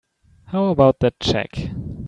How 0.47 0.65
about 0.69 0.97
that 1.01 1.19
check? 1.19 1.51